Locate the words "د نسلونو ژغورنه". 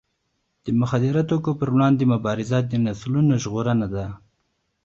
2.63-3.87